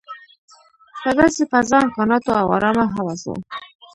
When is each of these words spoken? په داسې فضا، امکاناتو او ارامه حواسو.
په 1.01 1.09
داسې 1.19 1.43
فضا، 1.51 1.77
امکاناتو 1.83 2.31
او 2.41 2.47
ارامه 2.57 2.85
حواسو. 2.93 3.33